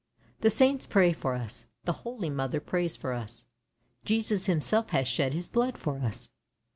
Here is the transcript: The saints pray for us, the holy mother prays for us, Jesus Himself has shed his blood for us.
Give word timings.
The 0.39 0.49
saints 0.49 0.87
pray 0.87 1.13
for 1.13 1.35
us, 1.35 1.67
the 1.83 1.91
holy 1.93 2.31
mother 2.31 2.59
prays 2.59 2.95
for 2.95 3.13
us, 3.13 3.45
Jesus 4.03 4.47
Himself 4.47 4.89
has 4.89 5.07
shed 5.07 5.33
his 5.35 5.47
blood 5.47 5.77
for 5.77 5.99
us. 5.99 6.31